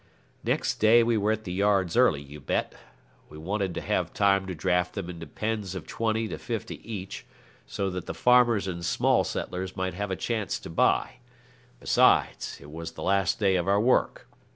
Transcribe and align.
Next 0.43 0.77
day 0.77 1.03
we 1.03 1.15
were 1.15 1.31
at 1.31 1.43
the 1.43 1.53
yards 1.53 1.95
early, 1.95 2.23
you 2.23 2.41
bet. 2.41 2.73
We 3.29 3.37
wanted 3.37 3.75
to 3.75 3.81
have 3.81 4.15
time 4.15 4.47
to 4.47 4.55
draft 4.55 4.95
them 4.95 5.11
into 5.11 5.27
pens 5.27 5.75
of 5.75 5.85
twenty 5.85 6.27
to 6.29 6.39
fifty 6.39 6.77
each, 6.91 7.23
so 7.67 7.91
that 7.91 8.07
the 8.07 8.15
farmers 8.15 8.67
and 8.67 8.83
small 8.83 9.23
settlers 9.23 9.77
might 9.77 9.93
have 9.93 10.09
a 10.09 10.15
chance 10.15 10.57
to 10.61 10.71
buy. 10.71 11.17
Besides, 11.79 12.57
it 12.59 12.71
was 12.71 12.93
the 12.93 13.03
last 13.03 13.37
day 13.39 13.55
of 13.57 13.67
our 13.67 13.79
work. 13.79 14.27